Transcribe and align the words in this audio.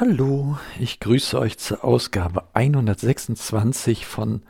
Hallo, 0.00 0.58
ich 0.78 0.98
grüße 0.98 1.38
euch 1.38 1.58
zur 1.58 1.84
Ausgabe 1.84 2.44
126 2.54 4.06
von 4.06 4.40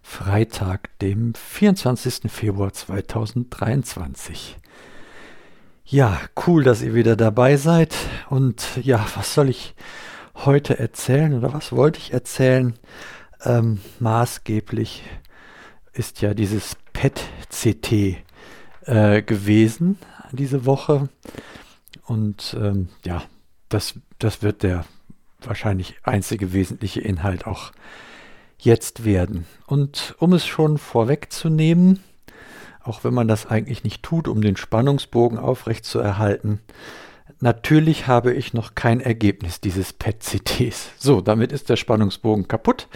Freitag, 0.00 0.98
dem 1.00 1.34
24. 1.34 2.32
Februar 2.32 2.72
2023. 2.72 4.56
Ja, 5.84 6.18
cool, 6.46 6.64
dass 6.64 6.80
ihr 6.80 6.94
wieder 6.94 7.16
dabei 7.16 7.58
seid. 7.58 7.94
Und 8.30 8.64
ja, 8.80 9.06
was 9.14 9.34
soll 9.34 9.50
ich 9.50 9.74
heute 10.36 10.78
erzählen 10.78 11.34
oder 11.34 11.52
was 11.52 11.72
wollte 11.72 11.98
ich 11.98 12.14
erzählen? 12.14 12.72
Ähm, 13.42 13.82
maßgeblich 13.98 15.02
ist 15.92 16.22
ja 16.22 16.32
dieses 16.32 16.78
PET-CT 16.94 17.92
äh, 18.86 19.20
gewesen 19.20 19.98
diese 20.32 20.64
Woche. 20.64 21.10
Und 22.06 22.56
ähm, 22.58 22.88
ja, 23.04 23.22
das, 23.68 24.00
das 24.18 24.42
wird 24.42 24.62
der 24.62 24.86
wahrscheinlich 25.48 25.96
einzige 26.02 26.52
wesentliche 26.52 27.00
Inhalt 27.00 27.46
auch 27.46 27.72
jetzt 28.58 29.04
werden. 29.04 29.46
Und 29.66 30.14
um 30.18 30.32
es 30.32 30.46
schon 30.46 30.78
vorwegzunehmen, 30.78 32.02
auch 32.82 33.04
wenn 33.04 33.14
man 33.14 33.28
das 33.28 33.46
eigentlich 33.46 33.84
nicht 33.84 34.02
tut, 34.02 34.28
um 34.28 34.42
den 34.42 34.56
Spannungsbogen 34.56 35.38
aufrechtzuerhalten, 35.38 36.60
natürlich 37.40 38.06
habe 38.06 38.32
ich 38.32 38.52
noch 38.54 38.74
kein 38.74 39.00
Ergebnis 39.00 39.60
dieses 39.60 39.92
PET-CTs. 39.92 40.90
So, 40.98 41.20
damit 41.20 41.52
ist 41.52 41.68
der 41.68 41.76
Spannungsbogen 41.76 42.48
kaputt 42.48 42.88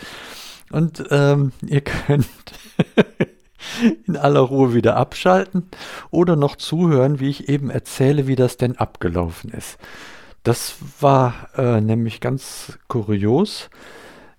und 0.71 1.05
ähm, 1.10 1.52
ihr 1.66 1.80
könnt 2.07 2.29
in 4.07 4.16
aller 4.16 4.40
Ruhe 4.40 4.74
wieder 4.74 4.96
abschalten 4.96 5.68
oder 6.10 6.37
noch 6.37 6.57
zuhören, 6.57 7.21
wie 7.21 7.29
ich 7.29 7.49
eben 7.49 7.71
erzähle, 7.71 8.27
wie 8.27 8.37
das 8.37 8.57
denn 8.57 8.77
abgelaufen 8.77 9.51
ist. 9.51 9.79
Das 10.42 10.76
war 11.00 11.48
äh, 11.56 11.80
nämlich 11.80 12.20
ganz 12.20 12.78
kurios. 12.88 13.70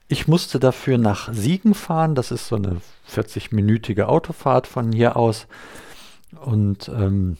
Ich 0.07 0.27
musste 0.27 0.59
dafür 0.59 0.97
nach 0.97 1.31
Siegen 1.33 1.73
fahren. 1.73 2.15
Das 2.15 2.31
ist 2.31 2.47
so 2.47 2.55
eine 2.55 2.81
40-minütige 3.11 4.03
Autofahrt 4.03 4.65
von 4.65 4.91
hier 4.91 5.15
aus. 5.15 5.47
Und 6.43 6.89
ähm, 6.89 7.37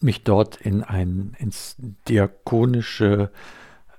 mich 0.00 0.24
dort 0.24 0.56
in 0.56 0.82
ein 0.82 1.36
ins 1.38 1.76
diakonische, 2.08 3.30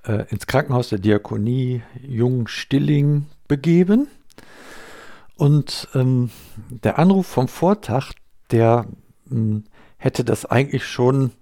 äh, 0.04 0.24
ins 0.30 0.46
Krankenhaus 0.46 0.88
der 0.90 0.98
Diakonie 0.98 1.82
Jung-Stilling 2.02 3.26
begeben. 3.48 4.08
Und 5.36 5.88
ähm, 5.94 6.30
der 6.68 6.98
Anruf 6.98 7.26
vom 7.26 7.48
Vortag, 7.48 8.12
der 8.50 8.86
hm, 9.28 9.64
hätte 9.96 10.24
das 10.24 10.46
eigentlich 10.46 10.86
schon 10.86 11.32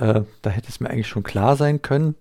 äh, 0.00 0.22
da 0.42 0.50
hätte 0.50 0.68
es 0.68 0.80
mir 0.80 0.90
eigentlich 0.90 1.08
schon 1.08 1.22
klar 1.22 1.56
sein 1.56 1.82
können, 1.82 2.16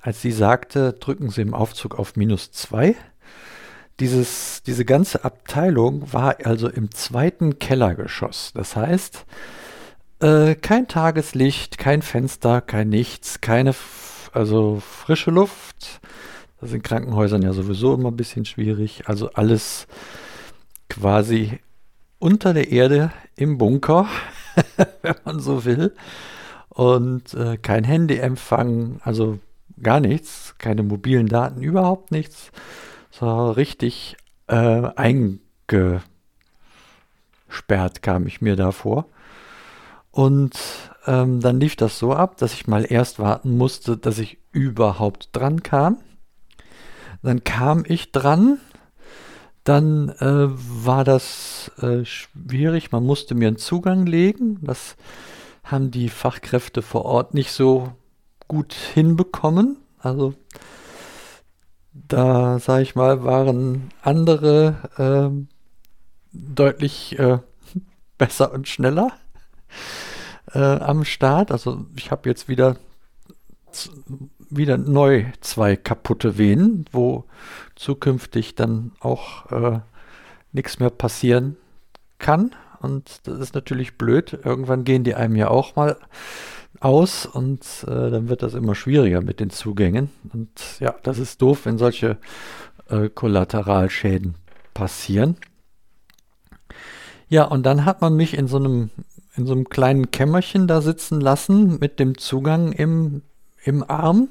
als 0.00 0.22
sie 0.22 0.32
sagte, 0.32 0.94
drücken 0.94 1.30
Sie 1.30 1.42
im 1.42 1.54
Aufzug 1.54 1.98
auf 1.98 2.16
minus 2.16 2.50
zwei. 2.52 2.96
Dieses, 4.00 4.62
diese 4.62 4.84
ganze 4.84 5.24
Abteilung 5.24 6.12
war 6.12 6.36
also 6.44 6.68
im 6.68 6.90
zweiten 6.92 7.58
Kellergeschoss. 7.58 8.52
Das 8.54 8.76
heißt, 8.76 9.26
äh, 10.20 10.54
kein 10.54 10.88
Tageslicht, 10.88 11.78
kein 11.78 12.02
Fenster, 12.02 12.60
kein 12.60 12.88
nichts, 12.88 13.40
keine 13.40 13.74
also 14.32 14.80
frische 14.80 15.30
Luft. 15.30 16.00
Das 16.60 16.70
ist 16.70 16.76
in 16.76 16.82
Krankenhäusern 16.82 17.42
ja 17.42 17.52
sowieso 17.52 17.94
immer 17.94 18.10
ein 18.10 18.16
bisschen 18.16 18.44
schwierig. 18.44 19.02
Also 19.06 19.30
alles 19.32 19.86
quasi 20.88 21.58
unter 22.18 22.54
der 22.54 22.70
Erde 22.70 23.12
im 23.36 23.58
Bunker, 23.58 24.08
wenn 25.02 25.14
man 25.24 25.40
so 25.40 25.64
will 25.64 25.92
und 26.78 27.34
äh, 27.34 27.56
kein 27.56 27.82
Handyempfang, 27.82 29.00
also 29.02 29.40
gar 29.82 29.98
nichts, 29.98 30.54
keine 30.58 30.84
mobilen 30.84 31.26
Daten, 31.26 31.60
überhaupt 31.60 32.12
nichts. 32.12 32.52
So 33.10 33.50
richtig 33.50 34.16
äh, 34.46 34.88
eingesperrt 34.94 35.72
kam 38.02 38.28
ich 38.28 38.40
mir 38.40 38.54
da 38.54 38.70
vor. 38.70 39.06
Und 40.12 40.56
ähm, 41.08 41.40
dann 41.40 41.58
lief 41.58 41.74
das 41.74 41.98
so 41.98 42.12
ab, 42.12 42.36
dass 42.36 42.54
ich 42.54 42.68
mal 42.68 42.86
erst 42.88 43.18
warten 43.18 43.56
musste, 43.56 43.96
dass 43.96 44.20
ich 44.20 44.38
überhaupt 44.52 45.30
dran 45.32 45.64
kam. 45.64 45.98
Dann 47.24 47.42
kam 47.42 47.82
ich 47.88 48.12
dran. 48.12 48.60
Dann 49.64 50.10
äh, 50.20 50.46
war 50.48 51.02
das 51.02 51.72
äh, 51.82 52.04
schwierig. 52.04 52.92
Man 52.92 53.04
musste 53.04 53.34
mir 53.34 53.48
einen 53.48 53.58
Zugang 53.58 54.06
legen. 54.06 54.60
Das 54.62 54.94
haben 55.70 55.90
die 55.90 56.08
Fachkräfte 56.08 56.82
vor 56.82 57.04
Ort 57.04 57.34
nicht 57.34 57.52
so 57.52 57.92
gut 58.48 58.72
hinbekommen. 58.72 59.78
Also 59.98 60.34
da, 61.92 62.58
sage 62.58 62.82
ich 62.82 62.94
mal, 62.94 63.24
waren 63.24 63.90
andere 64.02 65.34
äh, 65.34 65.46
deutlich 66.32 67.18
äh, 67.18 67.38
besser 68.18 68.52
und 68.52 68.68
schneller 68.68 69.12
äh, 70.52 70.58
am 70.58 71.04
Start. 71.04 71.52
Also 71.52 71.86
ich 71.96 72.10
habe 72.10 72.28
jetzt 72.28 72.48
wieder 72.48 72.76
wieder 74.50 74.78
neu 74.78 75.26
zwei 75.40 75.76
kaputte 75.76 76.38
Venen, 76.38 76.86
wo 76.90 77.24
zukünftig 77.74 78.54
dann 78.54 78.92
auch 79.00 79.50
äh, 79.52 79.80
nichts 80.52 80.78
mehr 80.78 80.90
passieren 80.90 81.56
kann. 82.18 82.54
Und 82.80 83.26
das 83.26 83.38
ist 83.40 83.54
natürlich 83.54 83.98
blöd. 83.98 84.38
Irgendwann 84.44 84.84
gehen 84.84 85.04
die 85.04 85.14
einem 85.14 85.36
ja 85.36 85.48
auch 85.48 85.76
mal 85.76 85.96
aus 86.80 87.26
und 87.26 87.62
äh, 87.86 88.10
dann 88.10 88.28
wird 88.28 88.42
das 88.42 88.54
immer 88.54 88.74
schwieriger 88.74 89.20
mit 89.20 89.40
den 89.40 89.50
Zugängen. 89.50 90.10
Und 90.32 90.50
ja, 90.78 90.94
das 91.02 91.18
ist 91.18 91.42
doof, 91.42 91.64
wenn 91.64 91.78
solche 91.78 92.18
äh, 92.88 93.08
Kollateralschäden 93.08 94.36
passieren. 94.74 95.36
Ja, 97.28 97.44
und 97.44 97.64
dann 97.66 97.84
hat 97.84 98.00
man 98.00 98.14
mich 98.14 98.36
in 98.36 98.46
so 98.46 98.56
einem 98.58 98.90
in 99.38 99.46
so 99.46 99.52
einem 99.52 99.68
kleinen 99.68 100.10
Kämmerchen 100.10 100.66
da 100.66 100.80
sitzen 100.80 101.20
lassen 101.20 101.78
mit 101.78 102.00
dem 102.00 102.18
Zugang 102.18 102.72
im, 102.72 103.22
im 103.62 103.88
Arm 103.88 104.28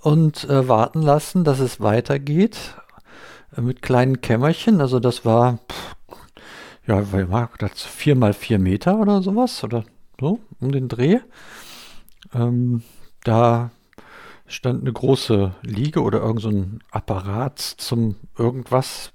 und 0.00 0.48
äh, 0.48 0.66
warten 0.66 1.02
lassen, 1.02 1.44
dass 1.44 1.60
es 1.60 1.80
weitergeht 1.80 2.74
äh, 3.56 3.60
mit 3.60 3.82
kleinen 3.82 4.22
Kämmerchen. 4.22 4.80
Also 4.80 4.98
das 4.98 5.26
war 5.26 5.58
pff, 5.70 5.94
ja, 6.88 7.12
weil 7.12 7.30
war 7.30 7.50
das 7.58 7.82
vier 7.82 8.16
mal 8.16 8.32
vier 8.32 8.58
Meter 8.58 8.98
oder 8.98 9.22
sowas 9.22 9.62
oder 9.62 9.84
so 10.18 10.40
um 10.58 10.72
den 10.72 10.88
Dreh. 10.88 11.18
Ähm, 12.32 12.82
da 13.24 13.70
stand 14.46 14.80
eine 14.80 14.92
große 14.92 15.54
Liege 15.62 16.02
oder 16.02 16.20
irgend 16.20 16.40
so 16.40 16.48
ein 16.48 16.80
Apparat 16.90 17.58
zum 17.58 18.16
irgendwas 18.38 19.12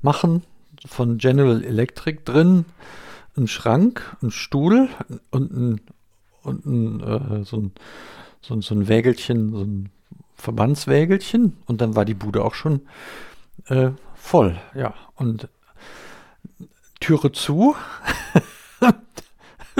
machen 0.00 0.44
von 0.86 1.18
General 1.18 1.64
Electric 1.64 2.20
drin, 2.24 2.64
ein 3.36 3.48
Schrank, 3.48 4.16
ein 4.22 4.30
Stuhl 4.30 4.88
und 5.32 5.50
ein, 5.52 5.80
und 6.44 6.66
ein, 6.66 7.00
äh, 7.00 7.44
so, 7.44 7.56
ein, 7.56 7.72
so, 8.40 8.60
so 8.60 8.74
ein 8.76 8.86
Wägelchen, 8.86 9.50
so 9.50 9.62
ein 9.62 9.88
Verbandswägelchen 10.36 11.56
und 11.66 11.80
dann 11.80 11.96
war 11.96 12.04
die 12.04 12.14
Bude 12.14 12.44
auch 12.44 12.54
schon 12.54 12.82
äh, 13.66 13.90
voll, 14.14 14.56
ja. 14.74 14.94
Und 15.16 15.48
Türe 17.06 17.30
zu. 17.30 17.76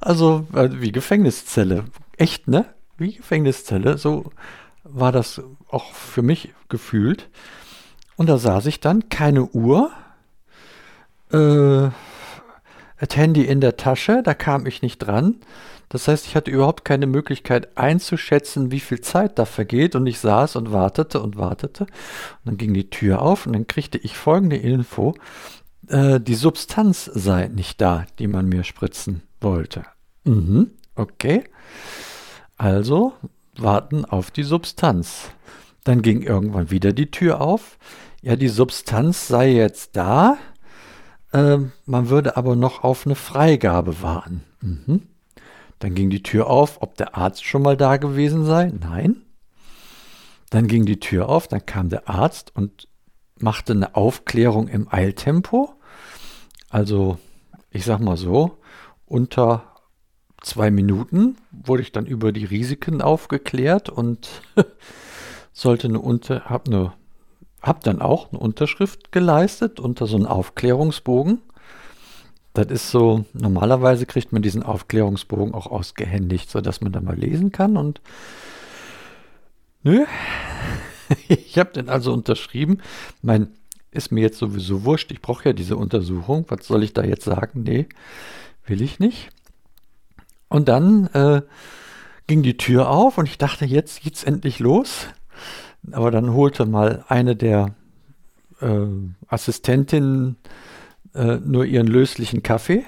also 0.00 0.46
wie 0.52 0.92
Gefängniszelle. 0.92 1.86
Echt, 2.16 2.46
ne? 2.46 2.66
Wie 2.96 3.14
Gefängniszelle. 3.14 3.98
So 3.98 4.30
war 4.84 5.10
das 5.10 5.42
auch 5.68 5.92
für 5.92 6.22
mich 6.22 6.54
gefühlt. 6.68 7.28
Und 8.14 8.28
da 8.28 8.38
saß 8.38 8.66
ich 8.66 8.78
dann, 8.78 9.08
keine 9.08 9.46
Uhr, 9.46 9.90
äh, 11.32 11.90
das 13.00 13.16
Handy 13.16 13.42
in 13.42 13.60
der 13.60 13.76
Tasche, 13.76 14.22
da 14.22 14.32
kam 14.32 14.64
ich 14.66 14.80
nicht 14.80 14.98
dran. 14.98 15.40
Das 15.88 16.06
heißt, 16.06 16.26
ich 16.26 16.36
hatte 16.36 16.52
überhaupt 16.52 16.84
keine 16.84 17.08
Möglichkeit 17.08 17.76
einzuschätzen, 17.76 18.70
wie 18.70 18.80
viel 18.80 19.00
Zeit 19.00 19.40
da 19.40 19.44
vergeht. 19.44 19.96
Und 19.96 20.06
ich 20.06 20.20
saß 20.20 20.54
und 20.54 20.70
wartete 20.70 21.20
und 21.20 21.36
wartete. 21.36 21.84
Und 21.84 21.90
dann 22.44 22.56
ging 22.58 22.74
die 22.74 22.90
Tür 22.90 23.22
auf 23.22 23.46
und 23.46 23.54
dann 23.54 23.66
kriegte 23.66 23.98
ich 23.98 24.16
folgende 24.16 24.56
Info. 24.56 25.14
Äh, 25.88 26.20
die 26.20 26.34
Substanz 26.34 27.04
sei 27.06 27.48
nicht 27.48 27.80
da, 27.80 28.06
die 28.18 28.26
man 28.26 28.46
mir 28.46 28.64
spritzen 28.64 29.22
wollte. 29.40 29.84
Mhm, 30.24 30.72
okay. 30.94 31.44
Also 32.56 33.14
warten 33.56 34.04
auf 34.04 34.30
die 34.30 34.42
Substanz. 34.42 35.30
Dann 35.84 36.02
ging 36.02 36.22
irgendwann 36.22 36.70
wieder 36.70 36.92
die 36.92 37.10
Tür 37.10 37.40
auf. 37.40 37.78
Ja, 38.20 38.36
die 38.36 38.48
Substanz 38.48 39.28
sei 39.28 39.52
jetzt 39.52 39.96
da. 39.96 40.36
Äh, 41.32 41.58
man 41.86 42.08
würde 42.10 42.36
aber 42.36 42.56
noch 42.56 42.84
auf 42.84 43.06
eine 43.06 43.14
Freigabe 43.14 44.02
warten. 44.02 44.44
Mhm. 44.60 45.02
Dann 45.78 45.94
ging 45.94 46.10
die 46.10 46.22
Tür 46.22 46.48
auf, 46.48 46.82
ob 46.82 46.96
der 46.96 47.16
Arzt 47.16 47.44
schon 47.44 47.62
mal 47.62 47.76
da 47.76 47.96
gewesen 47.96 48.44
sei. 48.44 48.72
Nein. 48.78 49.22
Dann 50.50 50.66
ging 50.66 50.86
die 50.86 50.98
Tür 50.98 51.28
auf, 51.28 51.46
dann 51.46 51.64
kam 51.66 51.88
der 51.88 52.08
Arzt 52.08 52.54
und 52.56 52.88
machte 53.38 53.72
eine 53.72 53.94
Aufklärung 53.94 54.68
im 54.68 54.88
Eiltempo. 54.90 55.74
Also, 56.70 57.18
ich 57.70 57.84
sag 57.84 58.00
mal 58.00 58.16
so, 58.16 58.58
unter 59.06 59.74
zwei 60.42 60.70
Minuten 60.70 61.36
wurde 61.50 61.82
ich 61.82 61.92
dann 61.92 62.06
über 62.06 62.32
die 62.32 62.44
Risiken 62.44 63.02
aufgeklärt 63.02 63.88
und 63.88 64.28
sollte 65.52 65.88
eine 65.88 66.00
Unter, 66.00 66.44
hab 66.44 66.68
eine, 66.68 66.92
hab 67.62 67.82
dann 67.82 68.00
auch 68.00 68.30
eine 68.30 68.38
Unterschrift 68.38 69.12
geleistet 69.12 69.80
unter 69.80 70.06
so 70.06 70.16
einem 70.16 70.26
Aufklärungsbogen. 70.26 71.40
Das 72.54 72.66
ist 72.66 72.90
so, 72.90 73.24
normalerweise 73.32 74.06
kriegt 74.06 74.32
man 74.32 74.42
diesen 74.42 74.62
Aufklärungsbogen 74.62 75.54
auch 75.54 75.66
ausgehändigt, 75.66 76.50
sodass 76.50 76.80
man 76.80 76.92
da 76.92 77.00
mal 77.00 77.16
lesen 77.16 77.52
kann 77.52 77.76
und 77.76 78.00
nö. 79.82 80.04
ich 81.28 81.58
habe 81.58 81.72
den 81.72 81.88
also 81.88 82.12
unterschrieben. 82.12 82.80
Mein 83.22 83.57
ist 83.90 84.12
mir 84.12 84.20
jetzt 84.20 84.38
sowieso 84.38 84.84
wurscht. 84.84 85.10
Ich 85.12 85.20
brauche 85.20 85.46
ja 85.46 85.52
diese 85.52 85.76
Untersuchung. 85.76 86.44
Was 86.48 86.66
soll 86.66 86.82
ich 86.82 86.92
da 86.92 87.02
jetzt 87.02 87.24
sagen? 87.24 87.62
Nee, 87.62 87.86
will 88.66 88.82
ich 88.82 88.98
nicht. 88.98 89.30
Und 90.48 90.68
dann 90.68 91.06
äh, 91.08 91.42
ging 92.26 92.42
die 92.42 92.56
Tür 92.56 92.90
auf 92.90 93.18
und 93.18 93.26
ich 93.28 93.38
dachte, 93.38 93.64
jetzt 93.64 94.02
geht's 94.02 94.24
endlich 94.24 94.58
los. 94.58 95.06
Aber 95.92 96.10
dann 96.10 96.32
holte 96.34 96.66
mal 96.66 97.04
eine 97.08 97.36
der 97.36 97.74
äh, 98.60 98.86
Assistentinnen 99.28 100.36
äh, 101.14 101.36
nur 101.36 101.64
ihren 101.64 101.86
löslichen 101.86 102.42
Kaffee. 102.42 102.84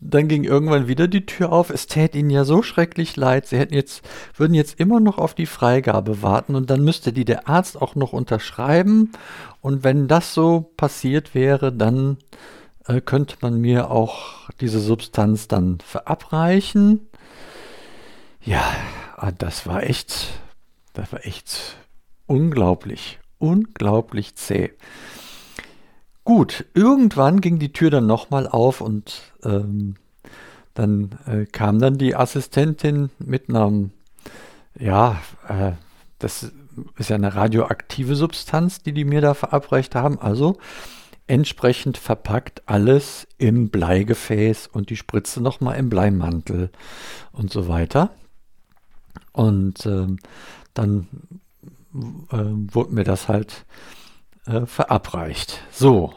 Dann 0.00 0.28
ging 0.28 0.44
irgendwann 0.44 0.88
wieder 0.88 1.08
die 1.08 1.26
Tür 1.26 1.52
auf. 1.52 1.68
Es 1.70 1.86
täte 1.86 2.18
ihnen 2.18 2.30
ja 2.30 2.44
so 2.44 2.62
schrecklich 2.62 3.16
leid. 3.16 3.46
Sie 3.46 3.58
hätten 3.58 3.74
jetzt, 3.74 4.02
würden 4.34 4.54
jetzt 4.54 4.80
immer 4.80 4.98
noch 4.98 5.18
auf 5.18 5.34
die 5.34 5.46
Freigabe 5.46 6.22
warten 6.22 6.54
und 6.54 6.70
dann 6.70 6.82
müsste 6.82 7.12
die 7.12 7.26
der 7.26 7.48
Arzt 7.48 7.80
auch 7.80 7.94
noch 7.94 8.12
unterschreiben. 8.12 9.12
Und 9.60 9.84
wenn 9.84 10.08
das 10.08 10.32
so 10.32 10.72
passiert 10.76 11.34
wäre, 11.34 11.70
dann 11.70 12.16
äh, 12.86 13.02
könnte 13.02 13.36
man 13.42 13.60
mir 13.60 13.90
auch 13.90 14.48
diese 14.60 14.80
Substanz 14.80 15.48
dann 15.48 15.78
verabreichen. 15.84 17.06
Ja, 18.42 18.64
ah, 19.16 19.32
das 19.32 19.66
war 19.66 19.82
echt, 19.82 20.40
das 20.94 21.12
war 21.12 21.26
echt 21.26 21.76
unglaublich, 22.26 23.18
unglaublich 23.38 24.34
zäh. 24.36 24.72
Gut, 26.30 26.64
irgendwann 26.74 27.40
ging 27.40 27.58
die 27.58 27.72
Tür 27.72 27.90
dann 27.90 28.06
nochmal 28.06 28.46
auf 28.46 28.80
und 28.80 29.32
ähm, 29.42 29.96
dann 30.74 31.18
äh, 31.26 31.44
kam 31.44 31.80
dann 31.80 31.98
die 31.98 32.14
Assistentin 32.14 33.10
mit 33.18 33.48
einem, 33.48 33.90
ja, 34.78 35.20
äh, 35.48 35.72
das 36.20 36.52
ist 36.98 37.10
ja 37.10 37.16
eine 37.16 37.34
radioaktive 37.34 38.14
Substanz, 38.14 38.80
die 38.80 38.92
die 38.92 39.04
mir 39.04 39.20
da 39.20 39.34
verabreicht 39.34 39.96
haben. 39.96 40.20
Also 40.20 40.56
entsprechend 41.26 41.98
verpackt 41.98 42.62
alles 42.66 43.26
im 43.38 43.70
Bleigefäß 43.70 44.68
und 44.68 44.90
die 44.90 44.96
Spritze 44.96 45.42
nochmal 45.42 45.78
im 45.78 45.88
Bleimantel 45.88 46.70
und 47.32 47.50
so 47.50 47.66
weiter. 47.66 48.10
Und 49.32 49.84
äh, 49.84 50.06
dann 50.74 51.08
äh, 52.30 52.36
wurde 52.72 52.94
mir 52.94 53.04
das 53.04 53.26
halt 53.26 53.66
äh, 54.46 54.64
verabreicht. 54.64 55.60
So. 55.72 56.14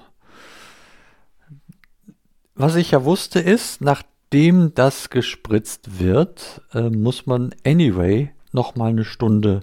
Was 2.56 2.76
ich 2.76 2.92
ja 2.92 3.04
wusste 3.04 3.40
ist, 3.40 3.82
nachdem 3.82 4.76
das 4.76 5.10
gespritzt 5.10 6.00
wird, 6.00 6.62
äh, 6.74 6.90
muss 6.90 7.26
man 7.26 7.56
anyway 7.66 8.32
nochmal 8.52 8.90
eine 8.90 9.06
Stunde 9.06 9.62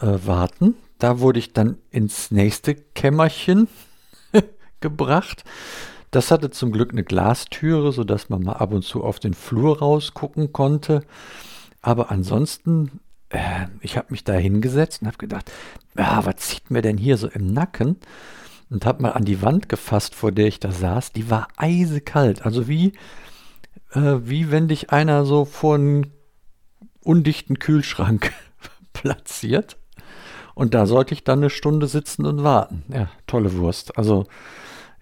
äh, 0.00 0.06
warten. 0.24 0.74
Da 0.98 1.18
wurde 1.18 1.40
ich 1.40 1.52
dann 1.52 1.76
ins 1.90 2.30
nächste 2.30 2.76
Kämmerchen 2.76 3.66
gebracht. 4.80 5.42
Das 6.12 6.30
hatte 6.30 6.50
zum 6.50 6.70
Glück 6.70 6.92
eine 6.92 7.02
Glastüre, 7.02 7.90
sodass 7.90 8.28
man 8.28 8.42
mal 8.42 8.54
ab 8.54 8.72
und 8.72 8.84
zu 8.84 9.02
auf 9.02 9.18
den 9.18 9.34
Flur 9.34 9.80
rausgucken 9.80 10.52
konnte. 10.52 11.02
Aber 11.82 12.12
ansonsten, 12.12 13.00
äh, 13.30 13.66
ich 13.80 13.96
habe 13.96 14.08
mich 14.10 14.22
da 14.22 14.34
hingesetzt 14.34 15.02
und 15.02 15.08
habe 15.08 15.18
gedacht, 15.18 15.50
ja, 15.96 16.24
was 16.24 16.36
zieht 16.36 16.70
mir 16.70 16.80
denn 16.80 16.96
hier 16.96 17.16
so 17.16 17.26
im 17.26 17.52
Nacken? 17.52 17.96
Und 18.70 18.84
habe 18.84 19.02
mal 19.02 19.12
an 19.12 19.24
die 19.24 19.40
Wand 19.42 19.68
gefasst, 19.68 20.14
vor 20.14 20.30
der 20.30 20.46
ich 20.46 20.60
da 20.60 20.72
saß. 20.72 21.12
Die 21.12 21.30
war 21.30 21.48
eisekalt. 21.56 22.44
Also 22.44 22.68
wie, 22.68 22.92
äh, 23.92 24.16
wie 24.22 24.50
wenn 24.50 24.68
dich 24.68 24.90
einer 24.90 25.24
so 25.24 25.44
vor 25.44 25.76
einen 25.76 26.12
undichten 27.02 27.58
Kühlschrank 27.58 28.32
platziert. 28.92 29.78
Und 30.54 30.74
da 30.74 30.86
sollte 30.86 31.14
ich 31.14 31.24
dann 31.24 31.38
eine 31.38 31.50
Stunde 31.50 31.86
sitzen 31.86 32.26
und 32.26 32.42
warten. 32.42 32.82
Ja, 32.92 33.08
tolle 33.26 33.54
Wurst. 33.54 33.96
Also 33.96 34.26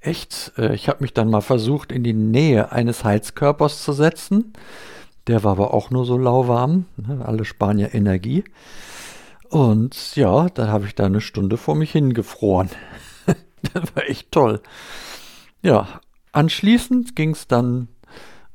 echt, 0.01 0.53
äh, 0.59 0.75
ich 0.75 0.89
habe 0.89 1.03
mich 1.03 1.15
dann 1.15 1.31
mal 1.31 1.41
versucht, 1.41 1.93
in 1.93 2.05
die 2.05 2.13
Nähe 2.13 2.73
eines 2.73 3.05
Heizkörpers 3.05 3.83
zu 3.83 3.93
setzen. 3.93 4.53
Der 5.27 5.43
war 5.43 5.53
aber 5.53 5.75
auch 5.75 5.91
nur 5.91 6.05
so 6.05 6.17
lauwarm, 6.17 6.87
ne, 6.97 7.25
alle 7.25 7.45
Spanier 7.45 7.95
Energie. 7.95 8.45
Und 9.49 10.15
ja, 10.17 10.49
dann 10.51 10.69
habe 10.69 10.87
ich 10.87 10.95
da 10.95 11.07
eine 11.07 11.21
Stunde 11.21 11.57
vor 11.57 11.75
mich 11.75 11.93
hingefroren. 11.93 12.71
Das 13.75 13.85
war 13.95 14.09
echt 14.09 14.33
toll. 14.33 14.61
Ja, 15.63 16.01
anschließend 16.33 17.17
ging 17.17 17.31
es 17.31 17.47
dann 17.49 17.89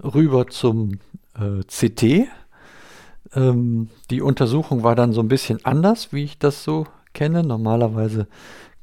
rüber 0.03 0.47
zum 0.47 0.99
äh, 1.35 1.63
CT. 1.67 2.27
Ähm, 3.33 3.89
die 4.09 4.21
Untersuchung 4.21 4.83
war 4.83 4.95
dann 4.95 5.13
so 5.13 5.21
ein 5.21 5.27
bisschen 5.27 5.65
anders, 5.65 6.11
wie 6.11 6.23
ich 6.23 6.37
das 6.37 6.63
so 6.63 6.87
kenne. 7.13 7.43
Normalerweise 7.43 8.27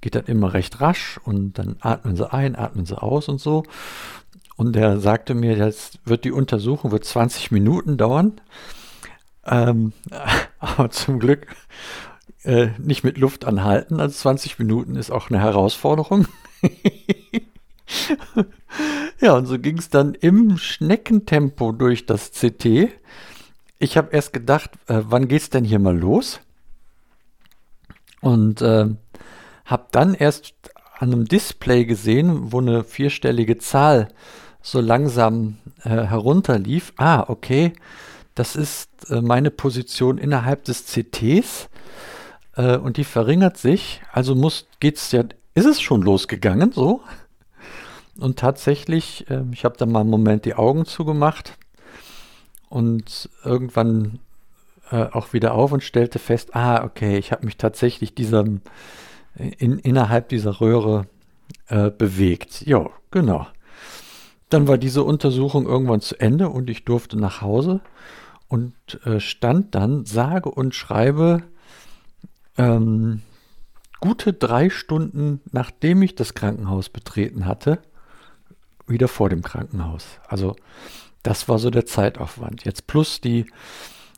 geht 0.00 0.14
das 0.14 0.28
immer 0.28 0.54
recht 0.54 0.80
rasch 0.80 1.18
und 1.24 1.58
dann 1.58 1.76
atmen 1.80 2.16
sie 2.16 2.32
ein, 2.32 2.56
atmen 2.56 2.86
sie 2.86 3.00
aus 3.00 3.28
und 3.28 3.40
so. 3.40 3.64
Und 4.56 4.74
er 4.76 4.98
sagte 4.98 5.34
mir, 5.34 5.56
jetzt 5.56 6.00
wird 6.04 6.24
die 6.24 6.32
Untersuchung 6.32 6.90
wird 6.90 7.04
20 7.04 7.50
Minuten 7.50 7.96
dauern. 7.96 8.40
Ähm, 9.46 9.92
aber 10.58 10.90
zum 10.90 11.18
Glück 11.18 11.46
äh, 12.44 12.68
nicht 12.78 13.04
mit 13.04 13.18
Luft 13.18 13.44
anhalten. 13.44 14.00
Also 14.00 14.14
20 14.14 14.58
Minuten 14.58 14.96
ist 14.96 15.10
auch 15.10 15.30
eine 15.30 15.40
Herausforderung. 15.40 16.26
ja, 19.20 19.34
und 19.34 19.46
so 19.46 19.58
ging 19.58 19.78
es 19.78 19.88
dann 19.88 20.14
im 20.14 20.56
Schneckentempo 20.56 21.72
durch 21.72 22.06
das 22.06 22.32
CT. 22.32 22.90
Ich 23.78 23.96
habe 23.96 24.10
erst 24.12 24.32
gedacht, 24.32 24.70
äh, 24.86 25.02
wann 25.04 25.28
geht's 25.28 25.50
denn 25.50 25.64
hier 25.64 25.78
mal 25.78 25.96
los? 25.96 26.40
Und 28.20 28.62
äh, 28.62 28.86
habe 29.64 29.86
dann 29.92 30.14
erst 30.14 30.54
an 30.98 31.12
einem 31.12 31.26
Display 31.26 31.84
gesehen, 31.84 32.52
wo 32.52 32.60
eine 32.60 32.82
vierstellige 32.82 33.58
Zahl 33.58 34.08
so 34.60 34.80
langsam 34.80 35.58
äh, 35.84 35.90
herunterlief. 35.90 36.92
Ah, 36.96 37.24
okay, 37.28 37.72
das 38.34 38.56
ist 38.56 39.10
äh, 39.10 39.20
meine 39.20 39.50
Position 39.50 40.18
innerhalb 40.18 40.64
des 40.64 40.86
CTs 40.86 41.68
äh, 42.58 42.76
und 42.76 42.98
die 42.98 43.04
verringert 43.04 43.56
sich. 43.56 44.02
Also 44.12 44.34
muss 44.34 44.66
geht's 44.80 45.12
ja, 45.12 45.24
ist 45.54 45.66
es 45.66 45.80
schon 45.80 46.02
losgegangen 46.02 46.72
so? 46.72 47.00
Und 48.18 48.38
tatsächlich, 48.38 49.30
äh, 49.30 49.44
ich 49.52 49.64
habe 49.64 49.78
dann 49.78 49.90
mal 49.90 50.00
einen 50.00 50.10
Moment 50.10 50.44
die 50.44 50.54
Augen 50.54 50.84
zugemacht 50.84 51.56
und 52.68 53.30
irgendwann 53.44 54.18
äh, 54.90 55.04
auch 55.04 55.32
wieder 55.32 55.54
auf 55.54 55.72
und 55.72 55.82
stellte 55.82 56.18
fest, 56.18 56.54
ah, 56.54 56.84
okay, 56.84 57.16
ich 57.16 57.32
habe 57.32 57.46
mich 57.46 57.56
tatsächlich 57.56 58.14
diesem 58.14 58.60
in, 59.38 59.78
innerhalb 59.78 60.28
dieser 60.28 60.60
Röhre 60.60 61.06
äh, 61.68 61.90
bewegt. 61.90 62.66
Ja, 62.66 62.90
genau. 63.10 63.46
Dann 64.48 64.66
war 64.66 64.78
diese 64.78 65.04
Untersuchung 65.04 65.66
irgendwann 65.66 66.00
zu 66.00 66.18
Ende 66.18 66.48
und 66.48 66.68
ich 66.70 66.84
durfte 66.84 67.16
nach 67.16 67.40
Hause 67.40 67.80
und 68.48 68.74
äh, 69.04 69.20
stand 69.20 69.74
dann, 69.74 70.06
sage 70.06 70.50
und 70.50 70.74
schreibe, 70.74 71.42
ähm, 72.58 73.22
gute 74.00 74.32
drei 74.32 74.68
Stunden 74.70 75.40
nachdem 75.52 76.02
ich 76.02 76.14
das 76.14 76.34
Krankenhaus 76.34 76.88
betreten 76.88 77.46
hatte, 77.46 77.80
wieder 78.86 79.08
vor 79.08 79.28
dem 79.28 79.42
Krankenhaus. 79.42 80.04
Also 80.26 80.56
das 81.22 81.48
war 81.48 81.58
so 81.58 81.70
der 81.70 81.86
Zeitaufwand. 81.86 82.64
Jetzt 82.64 82.86
plus 82.86 83.20
die 83.20 83.46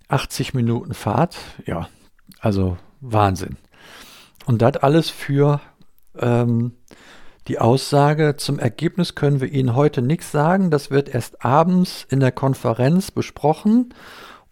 80 0.09 0.55
Minuten 0.55 0.95
Fahrt, 0.95 1.37
ja, 1.67 1.89
also 2.41 2.77
Wahnsinn. 3.01 3.57
Und 4.47 4.63
das 4.63 4.77
alles 4.79 5.11
für 5.11 5.61
ähm, 6.19 6.73
die 7.49 7.59
Aussage, 7.59 8.37
zum 8.37 8.59
Ergebnis 8.59 9.15
können 9.15 9.41
wir 9.41 9.51
Ihnen 9.51 9.75
heute 9.75 10.03
nichts 10.03 10.31
sagen. 10.31 10.71
Das 10.71 10.91
wird 10.91 11.09
erst 11.09 11.45
abends 11.45 12.07
in 12.09 12.21
der 12.21 12.33
Konferenz 12.33 13.11
besprochen 13.11 13.95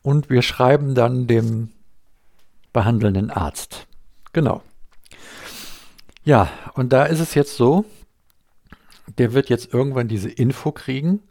und 0.03 0.31
wir 0.31 0.43
schreiben 0.43 0.95
dann 0.95 1.27
dem 1.27 1.71
behandelnden 2.73 3.31
Arzt. 3.31 3.87
Genau. 4.33 4.63
Ja, 6.25 6.51
und 6.75 6.93
da 6.93 7.05
ist 7.07 7.21
es 7.21 7.35
jetzt 7.35 7.57
so, 7.57 7.85
der 9.17 9.33
wird 9.33 9.49
jetzt 9.49 9.73
irgendwann 9.73 10.09
diese 10.09 10.29
Info 10.29 10.73
kriegen. 10.73 11.23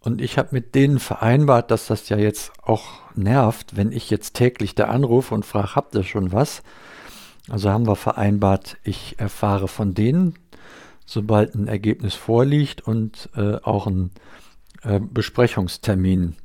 Und 0.00 0.20
ich 0.20 0.36
habe 0.36 0.50
mit 0.52 0.74
denen 0.74 0.98
vereinbart, 0.98 1.70
dass 1.70 1.86
das 1.86 2.08
ja 2.10 2.18
jetzt 2.18 2.52
auch 2.62 2.84
nervt, 3.14 3.76
wenn 3.76 3.90
ich 3.90 4.10
jetzt 4.10 4.34
täglich 4.34 4.74
da 4.74 4.84
anrufe 4.84 5.34
und 5.34 5.46
frage, 5.46 5.74
habt 5.74 5.94
ihr 5.94 6.04
schon 6.04 6.32
was? 6.32 6.62
Also 7.48 7.70
haben 7.70 7.86
wir 7.86 7.96
vereinbart, 7.96 8.76
ich 8.82 9.18
erfahre 9.18 9.68
von 9.68 9.94
denen 9.94 10.34
sobald 11.06 11.54
ein 11.54 11.68
Ergebnis 11.68 12.14
vorliegt 12.14 12.80
und 12.80 13.28
äh, 13.36 13.56
auch 13.62 13.86
ein 13.86 14.10
äh, 14.82 15.00
Besprechungstermin 15.00 16.36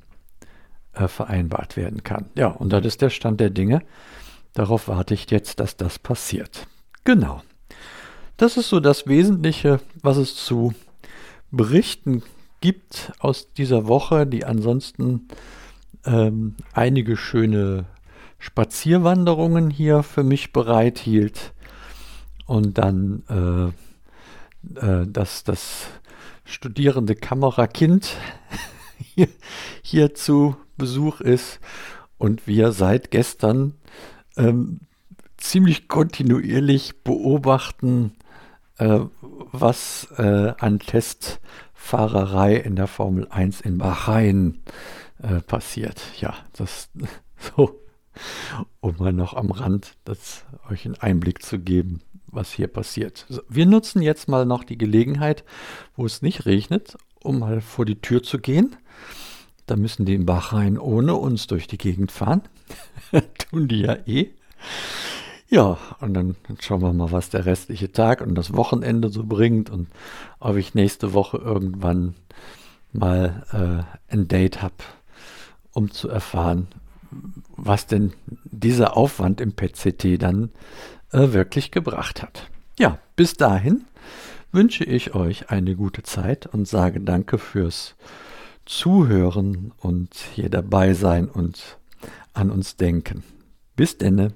äh, 0.93 1.07
vereinbart 1.07 1.77
werden 1.77 2.03
kann. 2.03 2.29
Ja, 2.35 2.47
und 2.47 2.73
das 2.73 2.85
ist 2.85 3.01
der 3.01 3.09
Stand 3.09 3.39
der 3.39 3.49
Dinge. 3.49 3.81
Darauf 4.53 4.87
warte 4.87 5.13
ich 5.13 5.29
jetzt, 5.31 5.59
dass 5.59 5.77
das 5.77 5.99
passiert. 5.99 6.67
Genau. 7.03 7.41
Das 8.37 8.57
ist 8.57 8.69
so 8.69 8.79
das 8.79 9.07
Wesentliche, 9.07 9.79
was 10.01 10.17
es 10.17 10.35
zu 10.35 10.73
berichten 11.51 12.23
gibt 12.61 13.11
aus 13.19 13.53
dieser 13.53 13.87
Woche, 13.87 14.25
die 14.25 14.45
ansonsten 14.45 15.27
ähm, 16.05 16.55
einige 16.73 17.17
schöne 17.17 17.85
Spazierwanderungen 18.37 19.69
hier 19.69 20.03
für 20.03 20.23
mich 20.23 20.53
bereithielt 20.53 21.53
und 22.45 22.77
dann 22.77 23.23
äh, 23.29 23.71
äh, 24.75 25.07
dass 25.07 25.43
das 25.43 25.87
studierende 26.43 27.15
Kamerakind 27.15 28.17
hier, 28.97 29.29
hier 29.81 30.13
zu 30.15 30.55
Besuch 30.79 31.21
ist 31.21 31.59
und 32.17 32.47
wir 32.47 32.71
seit 32.71 33.11
gestern 33.11 33.75
ähm, 34.35 34.79
ziemlich 35.37 35.87
kontinuierlich 35.87 37.03
beobachten, 37.03 38.13
äh, 38.77 39.01
was 39.51 40.07
äh, 40.17 40.53
an 40.57 40.79
Testfahrerei 40.79 42.55
in 42.55 42.75
der 42.75 42.87
Formel 42.87 43.27
1 43.29 43.61
in 43.61 43.77
Bahrain 43.77 44.59
äh, 45.21 45.41
passiert. 45.41 46.01
Ja, 46.19 46.35
das 46.53 46.89
so, 47.55 47.79
um 48.79 48.95
mal 48.97 49.13
noch 49.13 49.33
am 49.33 49.51
Rand 49.51 49.95
das, 50.03 50.45
euch 50.69 50.85
einen 50.85 50.95
Einblick 50.95 51.43
zu 51.43 51.59
geben, 51.59 52.01
was 52.27 52.51
hier 52.51 52.67
passiert. 52.67 53.25
Wir 53.47 53.65
nutzen 53.65 54.01
jetzt 54.01 54.27
mal 54.27 54.45
noch 54.45 54.63
die 54.63 54.77
Gelegenheit, 54.77 55.43
wo 55.95 56.05
es 56.05 56.21
nicht 56.21 56.45
regnet, 56.45 56.97
um 57.23 57.39
mal 57.39 57.61
vor 57.61 57.85
die 57.85 58.01
Tür 58.01 58.23
zu 58.23 58.39
gehen. 58.39 58.75
Da 59.69 59.75
müssen 59.75 60.03
die 60.05 60.15
in 60.15 60.25
Bahrain 60.25 60.79
ohne 60.79 61.13
uns 61.13 61.45
durch 61.45 61.67
die 61.67 61.77
Gegend 61.77 62.11
fahren. 62.11 62.41
Tun 63.37 63.67
die 63.67 63.81
ja 63.81 63.97
eh. 64.07 64.29
Ja, 65.47 65.77
und 65.99 66.15
dann, 66.15 66.35
schauen 66.59 66.81
wir 66.81 66.91
mal, 66.91 67.11
was 67.11 67.29
der 67.29 67.45
restliche 67.45 67.91
Tag 67.91 68.21
und 68.21 68.33
das 68.33 68.55
Wochenende 68.55 69.09
so 69.09 69.23
bringt 69.23 69.69
und 69.69 69.87
ob 70.39 70.55
ich 70.55 70.73
nächste 70.73 71.13
Woche 71.13 71.37
irgendwann 71.37 72.15
mal 72.93 73.45
äh, 74.09 74.11
ein 74.11 74.27
Date 74.27 74.63
habe, 74.63 74.73
um 75.71 75.91
zu 75.91 76.09
erfahren, 76.09 76.67
was 77.55 77.85
denn 77.85 78.13
dieser 78.45 78.97
Aufwand 78.97 79.39
im 79.39 79.53
PCT 79.53 80.19
dann 80.19 80.49
äh, 81.11 81.31
wirklich 81.31 81.69
gebracht 81.69 82.23
hat. 82.23 82.49
Ja, 82.79 82.97
bis 83.15 83.35
dahin 83.35 83.85
wünsche 84.51 84.83
ich 84.83 85.13
euch 85.13 85.51
eine 85.51 85.75
gute 85.75 86.01
Zeit 86.01 86.47
und 86.47 86.67
sage 86.67 87.01
danke 87.01 87.37
fürs 87.37 87.93
Zuhören 88.69 89.73
und 89.77 90.13
hier 90.35 90.49
dabei 90.49 90.93
sein 90.93 91.27
und 91.27 91.79
an 92.33 92.51
uns 92.51 92.75
denken. 92.75 93.23
Bis 93.75 93.97
denne. 93.97 94.33